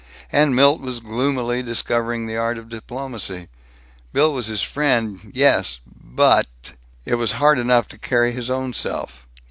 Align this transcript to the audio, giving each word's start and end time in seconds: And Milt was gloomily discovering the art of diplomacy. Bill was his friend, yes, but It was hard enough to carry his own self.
And 0.31 0.55
Milt 0.55 0.81
was 0.81 0.99
gloomily 0.99 1.61
discovering 1.61 2.25
the 2.25 2.35
art 2.35 2.57
of 2.57 2.69
diplomacy. 2.69 3.49
Bill 4.11 4.33
was 4.33 4.47
his 4.47 4.63
friend, 4.63 5.31
yes, 5.31 5.77
but 5.85 6.47
It 7.05 7.15
was 7.21 7.33
hard 7.33 7.59
enough 7.59 7.87
to 7.89 7.99
carry 7.99 8.31
his 8.31 8.49
own 8.49 8.73
self. 8.73 9.27